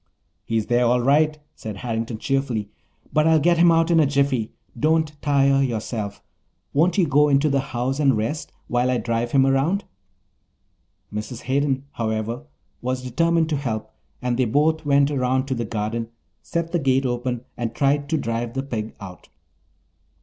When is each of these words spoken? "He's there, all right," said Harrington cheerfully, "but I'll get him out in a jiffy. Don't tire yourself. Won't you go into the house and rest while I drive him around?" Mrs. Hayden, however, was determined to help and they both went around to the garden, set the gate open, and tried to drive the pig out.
"He's 0.45 0.65
there, 0.65 0.85
all 0.87 0.99
right," 1.01 1.37
said 1.53 1.77
Harrington 1.77 2.17
cheerfully, 2.17 2.71
"but 3.13 3.27
I'll 3.27 3.37
get 3.39 3.59
him 3.59 3.71
out 3.71 3.91
in 3.91 3.99
a 3.99 4.07
jiffy. 4.07 4.51
Don't 4.75 5.13
tire 5.21 5.61
yourself. 5.61 6.23
Won't 6.73 6.97
you 6.97 7.05
go 7.05 7.29
into 7.29 7.49
the 7.51 7.59
house 7.59 7.99
and 7.99 8.17
rest 8.17 8.51
while 8.67 8.89
I 8.89 8.97
drive 8.97 9.31
him 9.31 9.45
around?" 9.45 9.83
Mrs. 11.13 11.41
Hayden, 11.43 11.85
however, 11.91 12.45
was 12.81 13.03
determined 13.03 13.49
to 13.49 13.57
help 13.57 13.91
and 14.23 14.37
they 14.37 14.45
both 14.45 14.87
went 14.87 15.11
around 15.11 15.45
to 15.49 15.53
the 15.53 15.65
garden, 15.65 16.09
set 16.41 16.71
the 16.71 16.79
gate 16.79 17.05
open, 17.05 17.41
and 17.55 17.75
tried 17.75 18.09
to 18.09 18.17
drive 18.17 18.55
the 18.55 18.63
pig 18.63 18.95
out. 18.99 19.29